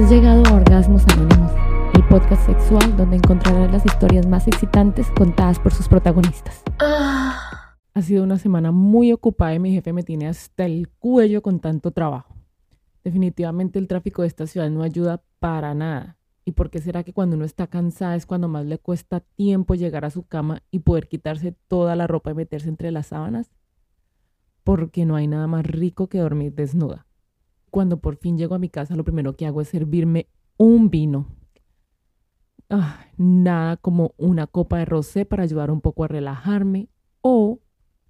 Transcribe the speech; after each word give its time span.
Has 0.00 0.10
llegado 0.10 0.42
a 0.46 0.54
Orgasmos 0.54 1.06
Anónimos, 1.08 1.52
el 1.92 2.02
podcast 2.08 2.46
sexual 2.46 2.96
donde 2.96 3.16
encontrarás 3.16 3.70
las 3.70 3.84
historias 3.84 4.26
más 4.26 4.48
excitantes 4.48 5.06
contadas 5.10 5.58
por 5.58 5.74
sus 5.74 5.88
protagonistas. 5.88 6.62
Ha 6.78 8.02
sido 8.02 8.24
una 8.24 8.38
semana 8.38 8.72
muy 8.72 9.12
ocupada 9.12 9.54
y 9.54 9.58
mi 9.58 9.72
jefe 9.72 9.92
me 9.92 10.02
tiene 10.02 10.26
hasta 10.26 10.64
el 10.64 10.88
cuello 10.88 11.42
con 11.42 11.60
tanto 11.60 11.90
trabajo. 11.90 12.34
Definitivamente 13.04 13.78
el 13.78 13.88
tráfico 13.88 14.22
de 14.22 14.28
esta 14.28 14.46
ciudad 14.46 14.70
no 14.70 14.82
ayuda 14.84 15.22
para 15.38 15.74
nada. 15.74 16.16
¿Y 16.46 16.52
por 16.52 16.70
qué 16.70 16.78
será 16.78 17.04
que 17.04 17.12
cuando 17.12 17.36
uno 17.36 17.44
está 17.44 17.66
cansada 17.66 18.16
es 18.16 18.24
cuando 18.24 18.48
más 18.48 18.64
le 18.64 18.78
cuesta 18.78 19.20
tiempo 19.20 19.74
llegar 19.74 20.06
a 20.06 20.10
su 20.10 20.22
cama 20.22 20.62
y 20.70 20.78
poder 20.78 21.08
quitarse 21.08 21.54
toda 21.68 21.94
la 21.94 22.06
ropa 22.06 22.30
y 22.30 22.34
meterse 22.34 22.70
entre 22.70 22.90
las 22.90 23.08
sábanas? 23.08 23.50
Porque 24.64 25.04
no 25.04 25.16
hay 25.16 25.26
nada 25.26 25.46
más 25.46 25.66
rico 25.66 26.06
que 26.06 26.20
dormir 26.20 26.54
desnuda. 26.54 27.04
Cuando 27.70 28.00
por 28.00 28.16
fin 28.16 28.36
llego 28.36 28.54
a 28.54 28.58
mi 28.58 28.68
casa, 28.68 28.96
lo 28.96 29.04
primero 29.04 29.36
que 29.36 29.46
hago 29.46 29.60
es 29.60 29.68
servirme 29.68 30.28
un 30.56 30.90
vino. 30.90 31.26
nada 33.16 33.76
como 33.76 34.14
una 34.16 34.46
copa 34.46 34.78
de 34.78 34.84
rosé 34.84 35.24
para 35.24 35.42
ayudar 35.42 35.70
un 35.70 35.80
poco 35.80 36.04
a 36.04 36.08
relajarme 36.08 36.88
o 37.20 37.60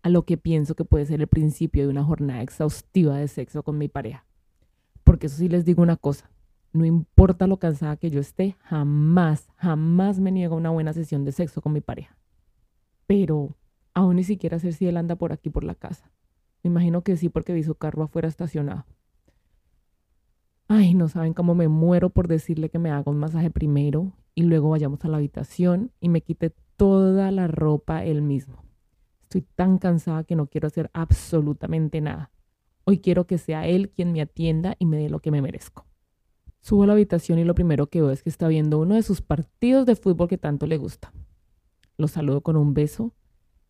a 0.02 0.08
lo 0.08 0.24
que 0.24 0.36
pienso 0.36 0.74
que 0.74 0.84
puede 0.84 1.06
ser 1.06 1.20
el 1.20 1.28
principio 1.28 1.82
de 1.84 1.88
una 1.88 2.04
jornada 2.04 2.42
exhaustiva 2.42 3.16
de 3.16 3.28
sexo 3.28 3.62
con 3.62 3.78
mi 3.78 3.88
pareja. 3.88 4.26
Porque 5.04 5.26
eso 5.26 5.36
sí 5.36 5.48
les 5.48 5.64
digo 5.64 5.82
una 5.82 5.96
cosa, 5.96 6.30
no 6.72 6.84
importa 6.84 7.46
lo 7.46 7.58
cansada 7.58 7.96
que 7.96 8.10
yo 8.10 8.20
esté, 8.20 8.56
jamás, 8.60 9.48
jamás 9.56 10.20
me 10.20 10.30
niego 10.30 10.54
a 10.54 10.58
una 10.58 10.70
buena 10.70 10.92
sesión 10.92 11.24
de 11.24 11.32
sexo 11.32 11.60
con 11.60 11.72
mi 11.72 11.80
pareja. 11.80 12.16
Pero 13.06 13.56
aún 13.92 14.16
ni 14.16 14.24
siquiera 14.24 14.58
sé 14.58 14.72
si 14.72 14.86
él 14.86 14.96
anda 14.96 15.16
por 15.16 15.32
aquí 15.32 15.50
por 15.50 15.64
la 15.64 15.74
casa. 15.74 16.10
Me 16.62 16.68
imagino 16.68 17.02
que 17.02 17.16
sí 17.16 17.28
porque 17.28 17.52
vi 17.52 17.62
su 17.62 17.74
carro 17.74 18.02
afuera 18.02 18.28
estacionado. 18.28 18.86
Ay, 20.72 20.94
no 20.94 21.08
saben 21.08 21.34
cómo 21.34 21.56
me 21.56 21.66
muero 21.66 22.10
por 22.10 22.28
decirle 22.28 22.68
que 22.68 22.78
me 22.78 22.92
haga 22.92 23.10
un 23.10 23.18
masaje 23.18 23.50
primero 23.50 24.12
y 24.36 24.44
luego 24.44 24.70
vayamos 24.70 25.04
a 25.04 25.08
la 25.08 25.16
habitación 25.16 25.90
y 25.98 26.08
me 26.08 26.20
quite 26.20 26.54
toda 26.76 27.32
la 27.32 27.48
ropa 27.48 28.04
él 28.04 28.22
mismo. 28.22 28.62
Estoy 29.24 29.42
tan 29.56 29.78
cansada 29.78 30.22
que 30.22 30.36
no 30.36 30.46
quiero 30.46 30.68
hacer 30.68 30.88
absolutamente 30.92 32.00
nada. 32.00 32.30
Hoy 32.84 33.00
quiero 33.00 33.26
que 33.26 33.36
sea 33.36 33.66
él 33.66 33.90
quien 33.90 34.12
me 34.12 34.20
atienda 34.20 34.76
y 34.78 34.86
me 34.86 34.96
dé 34.96 35.10
lo 35.10 35.18
que 35.18 35.32
me 35.32 35.42
merezco. 35.42 35.88
Subo 36.60 36.84
a 36.84 36.86
la 36.86 36.92
habitación 36.92 37.40
y 37.40 37.44
lo 37.44 37.56
primero 37.56 37.88
que 37.88 38.00
veo 38.00 38.12
es 38.12 38.22
que 38.22 38.30
está 38.30 38.46
viendo 38.46 38.78
uno 38.78 38.94
de 38.94 39.02
sus 39.02 39.22
partidos 39.22 39.86
de 39.86 39.96
fútbol 39.96 40.28
que 40.28 40.38
tanto 40.38 40.68
le 40.68 40.76
gusta. 40.76 41.12
Lo 41.96 42.06
saludo 42.06 42.42
con 42.42 42.56
un 42.56 42.74
beso 42.74 43.12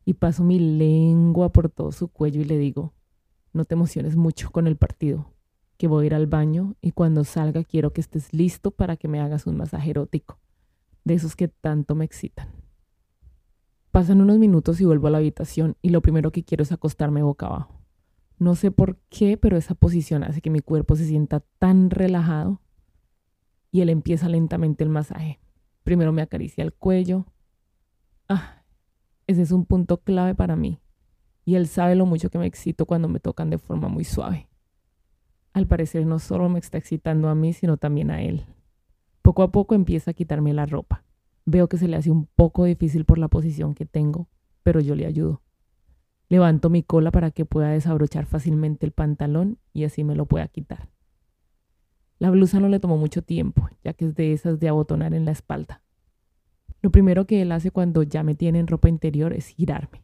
y 0.05 0.13
paso 0.13 0.45
mi 0.45 0.59
lengua 0.59 1.51
por 1.51 1.71
todo 1.71 1.93
su 1.93 2.09
cuello 2.09 2.43
y 2.43 2.45
le 2.45 2.59
digo, 2.59 2.93
no 3.55 3.65
te 3.65 3.75
emociones 3.75 4.17
mucho 4.17 4.51
con 4.51 4.67
el 4.67 4.77
partido 4.77 5.33
que 5.81 5.89
voy 5.89 6.05
a 6.05 6.07
ir 6.09 6.15
al 6.15 6.27
baño 6.27 6.77
y 6.83 6.91
cuando 6.91 7.25
salga 7.25 7.65
quiero 7.65 7.95
que 7.95 8.03
estés 8.03 8.35
listo 8.35 8.71
para 8.71 8.99
que 8.99 9.09
me 9.09 9.19
hagas 9.19 9.47
un 9.47 9.57
masaje 9.57 9.89
erótico, 9.89 10.39
de 11.05 11.15
esos 11.15 11.37
que 11.37 11.49
tanto 11.49 11.95
me 11.95 12.05
excitan. 12.05 12.51
Pasan 13.91 14.21
unos 14.21 14.39
minutos 14.39 14.79
y 14.83 14.85
vuelvo 14.85 15.07
a 15.07 15.11
la 15.11 15.17
habitación 15.17 15.79
y 15.81 15.89
lo 15.89 16.03
primero 16.03 16.33
que 16.33 16.45
quiero 16.45 16.65
es 16.65 16.71
acostarme 16.71 17.23
boca 17.23 17.47
abajo. 17.47 17.81
No 18.39 18.57
sé 18.57 18.71
por 18.71 18.99
qué, 19.09 19.39
pero 19.39 19.57
esa 19.57 19.75
posición 19.75 20.23
hace 20.23 20.43
que 20.43 20.51
mi 20.51 20.61
cuerpo 20.61 20.97
se 20.97 21.07
sienta 21.07 21.41
tan 21.59 21.89
relajado 21.89 22.61
y 23.73 23.81
él 23.81 23.89
empieza 23.89 24.29
lentamente 24.29 24.85
el 24.85 24.91
masaje. 24.91 25.41
Primero 25.83 26.13
me 26.13 26.21
acaricia 26.21 26.63
el 26.63 26.75
cuello. 26.75 27.25
Ah, 28.29 28.65
ese 29.27 29.41
es 29.41 29.51
un 29.51 29.65
punto 29.65 30.03
clave 30.03 30.35
para 30.35 30.57
mí. 30.57 30.79
Y 31.47 31.55
él 31.55 31.67
sabe 31.67 31.95
lo 31.95 32.05
mucho 32.05 32.29
que 32.29 32.37
me 32.37 32.47
excito 32.47 32.85
cuando 32.85 33.09
me 33.09 33.19
tocan 33.19 33.49
de 33.49 33.57
forma 33.57 33.89
muy 33.89 34.05
suave. 34.05 34.50
Al 35.53 35.67
parecer 35.67 36.07
no 36.07 36.19
solo 36.19 36.49
me 36.49 36.59
está 36.59 36.79
excitando 36.79 37.29
a 37.29 37.35
mí, 37.35 37.53
sino 37.53 37.77
también 37.77 38.11
a 38.11 38.23
él. 38.23 38.45
Poco 39.23 39.43
a 39.43 39.51
poco 39.51 39.75
empieza 39.75 40.13
a 40.13 40.15
quitarme 40.15 40.53
la 40.53 40.67
ropa. 40.67 41.05
Veo 41.45 41.69
que 41.69 41.79
se 41.79 41.89
le 41.89 41.97
hace 41.97 42.11
un 42.11 42.27
poco 42.27 42.65
difícil 42.65 43.05
por 43.05 43.19
la 43.19 43.29
posición 43.29 43.75
que 43.75 43.87
tengo, 43.87 44.29
pero 44.63 44.81
yo 44.81 44.95
le 44.95 45.07
ayudo. 45.07 45.43
Levanto 46.29 46.71
mi 46.71 46.85
cola 46.85 47.11
para 47.11 47.33
que 47.33 47.45
pueda 47.45 47.71
desabrochar 47.71 48.27
fácilmente 48.27 48.87
el 48.87 48.93
pantalón 48.93 49.59
y 49.73 49.85
así 49.85 50.05
me 50.05 50.15
lo 50.15 50.27
pueda 50.27 50.47
quitar. 50.47 50.89
La 52.21 52.31
blusa 52.31 52.61
no 52.61 52.69
le 52.69 52.79
tomó 52.79 52.99
mucho 52.99 53.23
tiempo, 53.23 53.69
ya 53.83 53.95
que 53.95 54.05
es 54.05 54.15
de 54.15 54.33
esas 54.33 54.61
de 54.61 54.69
abotonar 54.69 55.15
en 55.15 55.25
la 55.25 55.33
espalda. 55.33 55.83
Lo 56.83 56.91
primero 56.91 57.27
que 57.27 57.43
él 57.43 57.51
hace 57.51 57.71
cuando 57.71 58.03
ya 58.05 58.23
me 58.23 58.35
tiene 58.35 58.61
en 58.61 58.69
ropa 58.69 58.89
interior 58.89 59.33
es 59.33 59.49
girarme. 59.49 60.03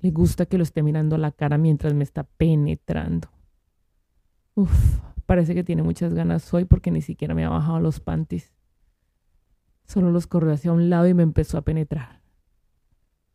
Le 0.00 0.10
gusta 0.10 0.46
que 0.46 0.58
lo 0.58 0.62
esté 0.62 0.82
mirando 0.82 1.16
a 1.16 1.18
la 1.18 1.32
cara 1.32 1.58
mientras 1.58 1.92
me 1.94 2.04
está 2.04 2.22
penetrando. 2.24 3.28
Uf, 4.56 5.00
parece 5.26 5.54
que 5.54 5.62
tiene 5.62 5.82
muchas 5.82 6.14
ganas 6.14 6.52
hoy 6.54 6.64
porque 6.64 6.90
ni 6.90 7.02
siquiera 7.02 7.34
me 7.34 7.44
ha 7.44 7.50
bajado 7.50 7.78
los 7.78 8.00
panties. 8.00 8.54
Solo 9.84 10.10
los 10.10 10.26
corrió 10.26 10.52
hacia 10.52 10.72
un 10.72 10.88
lado 10.88 11.06
y 11.06 11.12
me 11.12 11.22
empezó 11.22 11.58
a 11.58 11.62
penetrar. 11.62 12.22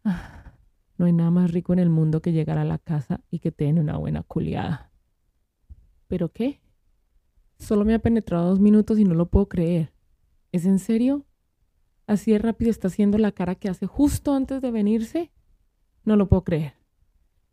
Ah, 0.03 0.55
no 0.97 1.05
hay 1.05 1.13
nada 1.13 1.29
más 1.29 1.51
rico 1.51 1.73
en 1.73 1.79
el 1.79 1.89
mundo 1.89 2.23
que 2.23 2.31
llegar 2.31 2.57
a 2.57 2.65
la 2.65 2.79
casa 2.79 3.21
y 3.29 3.37
que 3.37 3.51
te 3.51 3.67
una 3.67 3.97
buena 3.97 4.23
culiada. 4.23 4.91
¿Pero 6.07 6.29
qué? 6.29 6.59
Solo 7.59 7.85
me 7.85 7.93
ha 7.93 7.99
penetrado 7.99 8.49
dos 8.49 8.59
minutos 8.59 8.97
y 8.97 9.03
no 9.03 9.13
lo 9.13 9.27
puedo 9.27 9.47
creer. 9.47 9.93
¿Es 10.51 10.65
en 10.65 10.79
serio? 10.79 11.27
¿Así 12.07 12.31
de 12.31 12.39
rápido 12.39 12.71
está 12.71 12.87
haciendo 12.87 13.19
la 13.19 13.31
cara 13.31 13.53
que 13.53 13.69
hace 13.69 13.85
justo 13.85 14.33
antes 14.33 14.59
de 14.59 14.71
venirse? 14.71 15.31
No 16.03 16.15
lo 16.15 16.27
puedo 16.27 16.43
creer. 16.43 16.80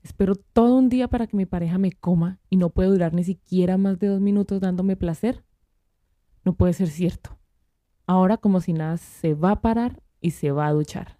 Espero 0.09 0.37
todo 0.37 0.75
un 0.75 0.89
día 0.89 1.07
para 1.09 1.27
que 1.27 1.37
mi 1.37 1.45
pareja 1.45 1.77
me 1.77 1.93
coma 1.93 2.41
y 2.49 2.57
no 2.57 2.71
puede 2.71 2.89
durar 2.89 3.13
ni 3.13 3.25
siquiera 3.25 3.77
más 3.77 3.99
de 3.99 4.07
dos 4.07 4.23
minutos 4.23 4.59
dándome 4.59 4.97
placer. 4.97 5.45
No 6.47 6.55
puede 6.55 6.73
ser 6.73 6.89
cierto. 6.89 7.37
Ahora 8.07 8.39
como 8.39 8.63
si 8.63 8.73
nada 8.73 8.97
se 8.97 9.35
va 9.35 9.51
a 9.51 9.61
parar 9.61 10.03
y 10.23 10.31
se 10.31 10.51
va 10.51 10.67
a 10.67 10.73
duchar. 10.73 11.19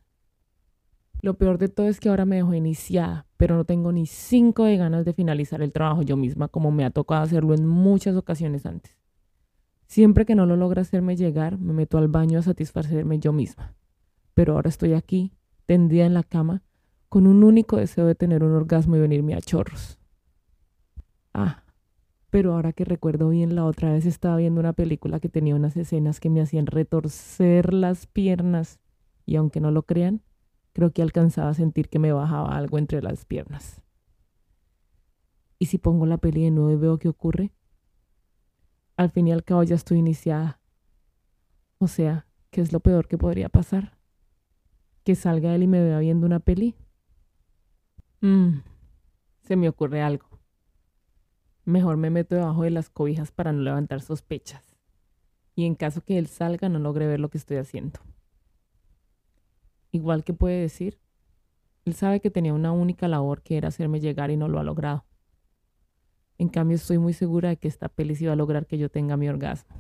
Lo 1.21 1.37
peor 1.37 1.59
de 1.59 1.69
todo 1.69 1.87
es 1.87 2.01
que 2.01 2.09
ahora 2.09 2.25
me 2.25 2.37
dejo 2.37 2.55
iniciada, 2.55 3.27
pero 3.37 3.57
no 3.57 3.67
tengo 3.67 3.93
ni 3.93 4.07
cinco 4.07 4.65
de 4.65 4.79
ganas 4.79 5.05
de 5.05 5.13
finalizar 5.13 5.61
el 5.61 5.73
trabajo 5.73 6.01
yo 6.01 6.17
misma 6.17 6.49
como 6.49 6.71
me 6.71 6.87
ha 6.87 6.91
tocado 6.91 7.23
hacerlo 7.23 7.53
en 7.53 7.67
muchas 7.67 8.17
ocasiones 8.17 8.65
antes. 8.65 8.97
Siempre 9.87 10.25
que 10.25 10.35
no 10.35 10.47
lo 10.47 10.57
logra 10.57 10.81
hacerme 10.81 11.15
llegar, 11.15 11.59
me 11.59 11.75
meto 11.75 11.99
al 11.99 12.09
baño 12.09 12.39
a 12.39 12.43
satisfacerme 12.43 13.19
yo 13.19 13.35
misma. 13.35 13.75
Pero 14.33 14.55
ahora 14.55 14.71
estoy 14.71 14.95
aquí, 14.95 15.35
tendida 15.67 16.07
en 16.07 16.15
la 16.15 16.23
cama, 16.23 16.63
con 17.09 17.27
un 17.27 17.43
único 17.43 17.77
deseo 17.77 18.07
de 18.07 18.15
tener 18.15 18.45
un 18.45 18.53
orgasmo 18.55 18.97
y 18.97 19.01
venirme 19.01 19.35
a 19.35 19.41
chorros. 19.41 19.99
Ah, 21.33 21.63
pero 22.31 22.55
ahora 22.55 22.73
que 22.73 22.85
recuerdo 22.85 23.31
bien, 23.31 23.55
la 23.55 23.65
otra 23.65 23.93
vez 23.93 24.05
estaba 24.05 24.37
viendo 24.37 24.61
una 24.61 24.75
película 24.75 25.19
que 25.19 25.29
tenía 25.29 25.55
unas 25.55 25.77
escenas 25.77 26.21
que 26.21 26.29
me 26.29 26.41
hacían 26.41 26.67
retorcer 26.67 27.73
las 27.73 28.07
piernas 28.07 28.81
y 29.25 29.37
aunque 29.37 29.61
no 29.61 29.71
lo 29.71 29.85
crean, 29.85 30.23
creo 30.73 30.93
que 30.93 31.03
alcanzaba 31.03 31.51
a 31.51 31.55
sentir 31.55 31.89
que 31.89 31.99
me 31.99 32.13
bajaba 32.13 32.57
algo 32.57 32.79
entre 32.79 33.03
las 33.03 33.25
piernas. 33.25 33.83
¿Y 35.59 35.67
si 35.67 35.79
pongo 35.79 36.07
la 36.07 36.19
peli 36.19 36.45
de 36.45 36.51
nuevo 36.51 36.71
y 36.71 36.77
veo 36.77 36.99
qué 36.99 37.09
ocurre? 37.09 37.53
Al 38.97 39.11
fin 39.11 39.29
y 39.29 39.33
al 39.33 39.45
cabo 39.45 39.63
ya 39.63 39.75
estoy 39.75 39.99
iniciada. 39.99 40.61
O 41.79 41.89
sea, 41.89 42.27
¿qué 42.51 42.61
es 42.61 42.73
lo 42.73 42.81
peor 42.81 43.09
que 43.09 43.19
podría 43.19 43.49
pasar? 43.49 43.99
¿Que 45.05 45.15
salga 45.15 45.55
él 45.55 45.63
y 45.63 45.67
me 45.67 45.83
vea 45.83 45.99
viendo 45.99 46.27
una 46.27 46.41
peli? 46.41 46.75
Mm, 48.21 48.63
se 49.43 49.57
me 49.57 49.69
ocurre 49.69 50.03
algo. 50.03 50.27
Mejor 51.65 51.97
me 51.97 52.11
meto 52.11 52.35
debajo 52.35 52.63
de 52.63 52.71
las 52.71 52.91
cobijas 52.91 53.31
para 53.31 53.53
no 53.53 53.63
levantar 53.63 54.01
sospechas. 54.01 54.77
Y 55.55 55.67
en 55.67 55.75
caso 55.75 56.01
que 56.01 56.19
él 56.19 56.27
salga, 56.27 56.69
no 56.69 56.79
logre 56.79 57.07
ver 57.07 57.21
lo 57.21 57.31
que 57.31 57.39
estoy 57.39 57.59
haciendo. 57.59 58.01
Igual 59.93 60.25
que 60.25 60.33
puede 60.33 60.61
decir, 60.61 60.99
él 61.85 61.95
sabe 61.95 62.21
que 62.21 62.31
tenía 62.31 62.55
una 62.55 62.73
única 62.73 63.07
labor 63.07 63.43
que 63.43 63.57
era 63.57 63.69
hacerme 63.69 64.01
llegar 64.01 64.31
y 64.31 64.37
no 64.37 64.49
lo 64.49 64.59
ha 64.59 64.65
logrado. 64.65 65.05
En 66.39 66.49
cambio, 66.49 66.77
estoy 66.77 66.99
muy 66.99 67.13
segura 67.13 67.51
de 67.51 67.57
que 67.57 67.69
esta 67.69 67.89
peli 67.89 68.15
sí 68.15 68.27
va 68.27 68.33
a 68.33 68.37
lograr 68.37 68.67
que 68.67 68.79
yo 68.79 68.91
tenga 68.91 69.17
mi 69.17 69.29
orgasmo. 69.29 69.77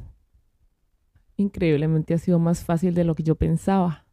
Increíblemente 1.37 2.15
ha 2.15 2.19
sido 2.19 2.39
más 2.39 2.65
fácil 2.65 2.95
de 2.95 3.05
lo 3.05 3.15
que 3.15 3.23
yo 3.23 3.37
pensaba. 3.37 4.07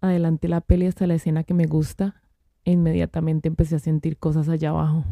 Adelante 0.00 0.48
la 0.48 0.60
peli 0.60 0.86
hasta 0.86 1.06
la 1.06 1.14
escena 1.14 1.44
que 1.44 1.54
me 1.54 1.66
gusta 1.66 2.22
inmediatamente 2.72 3.48
empecé 3.48 3.76
a 3.76 3.78
sentir 3.78 4.18
cosas 4.18 4.48
allá 4.48 4.70
abajo. 4.70 5.04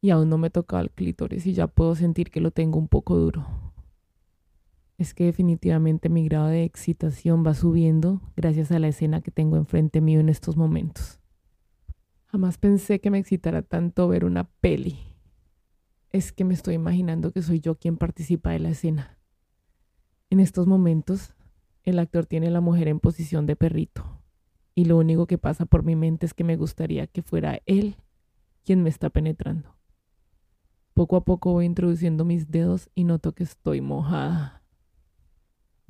Y 0.00 0.10
aún 0.10 0.28
no 0.28 0.38
me 0.38 0.50
tocaba 0.50 0.82
el 0.82 0.90
clítoris 0.90 1.46
y 1.46 1.52
ya 1.52 1.66
puedo 1.66 1.94
sentir 1.94 2.30
que 2.30 2.40
lo 2.40 2.50
tengo 2.50 2.78
un 2.78 2.88
poco 2.88 3.16
duro. 3.16 3.46
Es 4.98 5.12
que 5.12 5.24
definitivamente 5.24 6.08
mi 6.08 6.24
grado 6.24 6.46
de 6.46 6.64
excitación 6.64 7.44
va 7.46 7.54
subiendo 7.54 8.22
gracias 8.34 8.72
a 8.72 8.78
la 8.78 8.88
escena 8.88 9.20
que 9.20 9.30
tengo 9.30 9.56
enfrente 9.56 10.00
mío 10.00 10.20
en 10.20 10.28
estos 10.28 10.56
momentos. 10.56 11.20
Jamás 12.26 12.56
pensé 12.56 13.00
que 13.00 13.10
me 13.10 13.18
excitara 13.18 13.62
tanto 13.62 14.08
ver 14.08 14.24
una 14.24 14.44
peli. 14.44 14.98
Es 16.10 16.32
que 16.32 16.44
me 16.44 16.54
estoy 16.54 16.74
imaginando 16.76 17.30
que 17.30 17.42
soy 17.42 17.60
yo 17.60 17.74
quien 17.74 17.98
participa 17.98 18.50
de 18.50 18.60
la 18.60 18.70
escena. 18.70 19.18
En 20.30 20.40
estos 20.40 20.66
momentos, 20.66 21.34
el 21.82 21.98
actor 21.98 22.24
tiene 22.24 22.46
a 22.46 22.50
la 22.50 22.62
mujer 22.62 22.88
en 22.88 23.00
posición 23.00 23.44
de 23.44 23.54
perrito 23.54 24.15
y 24.76 24.84
lo 24.84 24.98
único 24.98 25.26
que 25.26 25.38
pasa 25.38 25.64
por 25.64 25.82
mi 25.82 25.96
mente 25.96 26.26
es 26.26 26.34
que 26.34 26.44
me 26.44 26.56
gustaría 26.56 27.06
que 27.06 27.22
fuera 27.22 27.62
él 27.64 27.96
quien 28.62 28.82
me 28.82 28.90
está 28.90 29.08
penetrando. 29.08 29.74
Poco 30.92 31.16
a 31.16 31.24
poco 31.24 31.54
voy 31.54 31.64
introduciendo 31.64 32.26
mis 32.26 32.50
dedos 32.50 32.90
y 32.94 33.04
noto 33.04 33.32
que 33.32 33.42
estoy 33.42 33.80
mojada. 33.80 34.62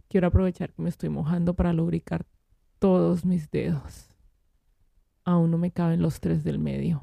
Quiero 0.08 0.28
aprovechar 0.28 0.72
que 0.72 0.82
me 0.82 0.88
estoy 0.88 1.08
mojando 1.08 1.54
para 1.54 1.72
lubricar 1.72 2.26
todos 2.78 3.24
mis 3.24 3.50
dedos. 3.50 4.08
Aún 5.24 5.50
no 5.50 5.58
me 5.58 5.72
caben 5.72 6.00
los 6.00 6.20
tres 6.20 6.44
del 6.44 6.60
medio, 6.60 7.02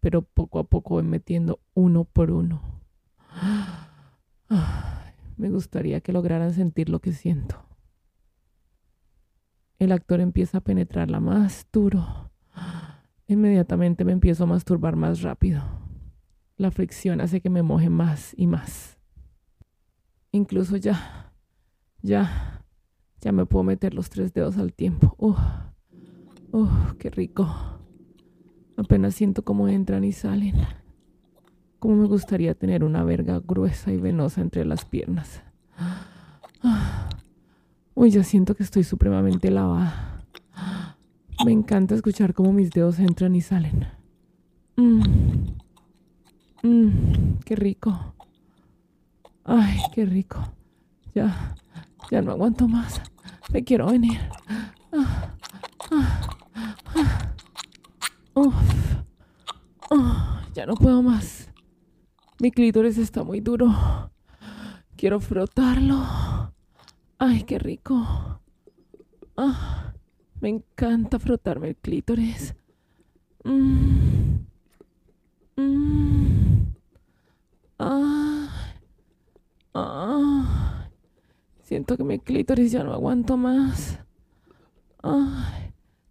pero 0.00 0.22
poco 0.22 0.58
a 0.58 0.64
poco 0.64 0.94
voy 0.94 1.04
metiendo 1.04 1.60
uno 1.74 2.02
por 2.02 2.32
uno. 2.32 2.60
me 5.36 5.50
gustaría 5.50 6.00
que 6.00 6.12
lograran 6.12 6.52
sentir 6.52 6.88
lo 6.88 6.98
que 6.98 7.12
siento. 7.12 7.67
El 9.88 9.92
actor 9.92 10.20
empieza 10.20 10.58
a 10.58 10.60
penetrarla 10.60 11.18
más 11.18 11.66
duro. 11.72 12.30
Inmediatamente 13.26 14.04
me 14.04 14.12
empiezo 14.12 14.44
a 14.44 14.46
masturbar 14.46 14.96
más 14.96 15.22
rápido. 15.22 15.62
La 16.58 16.70
fricción 16.70 17.22
hace 17.22 17.40
que 17.40 17.48
me 17.48 17.62
moje 17.62 17.88
más 17.88 18.34
y 18.36 18.46
más. 18.46 18.98
Incluso 20.30 20.76
ya, 20.76 21.32
ya, 22.02 22.66
ya 23.22 23.32
me 23.32 23.46
puedo 23.46 23.62
meter 23.62 23.94
los 23.94 24.10
tres 24.10 24.34
dedos 24.34 24.58
al 24.58 24.74
tiempo. 24.74 25.14
¡Uh! 25.16 25.36
¡Uh! 26.52 26.68
¡Qué 26.98 27.08
rico! 27.08 27.48
Apenas 28.76 29.14
siento 29.14 29.42
cómo 29.42 29.68
entran 29.68 30.04
y 30.04 30.12
salen. 30.12 30.66
Cómo 31.78 31.96
me 31.96 32.08
gustaría 32.08 32.54
tener 32.54 32.84
una 32.84 33.04
verga 33.04 33.40
gruesa 33.42 33.90
y 33.90 33.96
venosa 33.96 34.42
entre 34.42 34.66
las 34.66 34.84
piernas. 34.84 35.42
Uy, 38.00 38.10
ya 38.12 38.22
siento 38.22 38.54
que 38.54 38.62
estoy 38.62 38.84
supremamente 38.84 39.50
lavada. 39.50 40.22
Me 41.44 41.50
encanta 41.50 41.96
escuchar 41.96 42.32
cómo 42.32 42.52
mis 42.52 42.70
dedos 42.70 43.00
entran 43.00 43.34
y 43.34 43.40
salen. 43.40 43.88
Mmm. 44.76 45.02
Mmm, 46.62 47.38
qué 47.44 47.56
rico. 47.56 48.14
Ay, 49.42 49.80
qué 49.92 50.06
rico. 50.06 50.38
Ya, 51.12 51.56
ya 52.08 52.22
no 52.22 52.30
aguanto 52.30 52.68
más. 52.68 53.02
Me 53.52 53.64
quiero 53.64 53.88
venir. 53.88 54.20
Ah, 54.92 55.34
ah, 55.90 56.30
ah, 59.90 60.42
ya 60.54 60.66
no 60.66 60.74
puedo 60.74 61.02
más. 61.02 61.50
Mi 62.38 62.52
clítoris 62.52 62.96
está 62.96 63.24
muy 63.24 63.40
duro. 63.40 63.74
Quiero 64.96 65.18
frotarlo. 65.18 66.27
Ay, 67.18 67.42
qué 67.42 67.58
rico. 67.58 68.40
me 70.40 70.48
encanta 70.48 71.18
frotarme 71.18 71.68
el 71.68 71.76
clítoris. 71.76 72.54
Mmm. 73.44 74.38
Mmm. 75.56 75.98
Siento 81.62 81.96
que 81.96 82.04
mi 82.04 82.18
clítoris 82.18 82.72
ya 82.72 82.82
no 82.82 82.92
aguanto 82.92 83.36
más. 83.36 83.98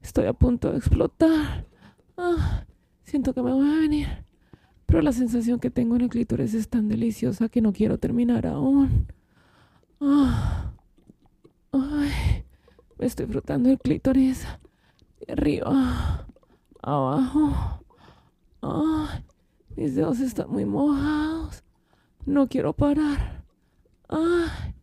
estoy 0.01 0.25
a 0.25 0.33
punto 0.33 0.71
de 0.71 0.77
explotar. 0.77 1.65
siento 3.03 3.33
que 3.33 3.42
me 3.42 3.53
voy 3.53 3.69
a 3.69 3.80
venir. 3.80 4.07
Pero 4.86 5.01
la 5.01 5.12
sensación 5.12 5.60
que 5.60 5.69
tengo 5.69 5.95
en 5.95 6.01
el 6.01 6.10
clítoris 6.10 6.53
es 6.53 6.69
tan 6.69 6.88
deliciosa 6.89 7.50
que 7.50 7.62
no 7.62 7.74
quiero 7.74 7.98
terminar 7.98 8.45
aún. 8.45 9.07
Estoy 13.07 13.25
frotando 13.25 13.69
el 13.69 13.80
clítoris. 13.80 14.45
Arriba, 15.27 16.27
abajo. 16.81 17.83
mis 19.75 19.95
dedos 19.95 20.19
están 20.19 20.50
muy 20.50 20.65
mojados. 20.65 21.63
No 22.25 22.48
quiero 22.48 22.74
parar. 22.74 23.44
Ay, 24.09 24.75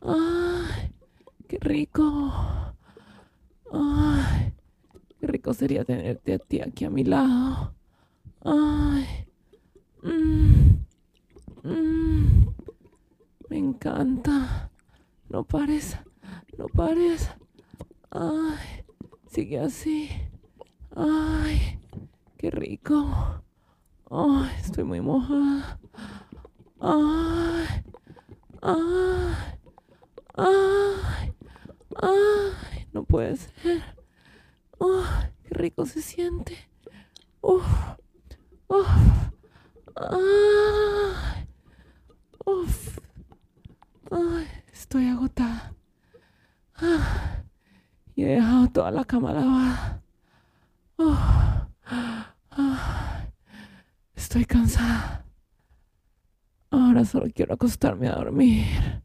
ay, 0.00 0.92
qué 1.48 1.58
rico. 1.60 2.32
Ay, 3.72 4.52
qué 5.20 5.26
rico 5.26 5.54
sería 5.54 5.84
tenerte 5.84 6.34
a 6.34 6.38
ti 6.38 6.60
aquí 6.60 6.84
a 6.84 6.90
mi 6.90 7.04
lado. 7.04 7.74
Ay, 8.42 9.06
mmm, 10.02 10.84
mmm, 11.62 12.46
me 13.48 13.58
encanta. 13.58 14.70
No 15.28 15.44
pares, 15.44 15.96
no 16.58 16.66
pares. 16.66 17.30
Ay, 18.16 18.84
sigue 19.26 19.58
así. 19.58 20.08
Ay, 20.94 21.80
qué 22.38 22.48
rico. 22.48 23.42
Ay, 24.08 24.50
estoy 24.60 24.84
muy 24.84 25.00
mojada. 25.00 25.80
Ay, 26.78 27.66
ay, 28.62 29.34
ay, 30.36 31.34
ay, 31.96 32.88
no 32.92 33.02
puede 33.02 33.36
ser. 33.36 33.82
Ay, 34.78 35.32
qué 35.42 35.54
rico 35.54 35.84
se 35.84 36.00
siente. 36.00 36.56
Uf, 37.40 37.66
uf, 38.68 38.88
ay, 39.96 41.48
uf, 42.46 42.98
ay, 44.12 44.46
estoy 44.72 45.08
agotada. 45.08 45.74
Y 48.14 48.24
he 48.24 48.36
dejado 48.36 48.68
toda 48.68 48.90
la 48.90 49.04
cama 49.04 49.32
lavada. 49.32 50.02
estoy 54.14 54.44
cansada. 54.44 55.24
Ahora 56.70 57.04
solo 57.04 57.26
quiero 57.34 57.54
acostarme 57.54 58.08
a 58.08 58.16
dormir. 58.16 59.02